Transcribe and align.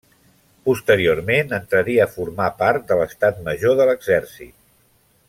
Posteriorment 0.69 1.53
entraria 1.57 2.07
a 2.07 2.11
formar 2.15 2.47
part 2.65 2.89
de 2.93 2.99
l'Estat 3.03 3.47
Major 3.49 3.77
de 3.83 3.89
l'Exèrcit. 3.91 4.55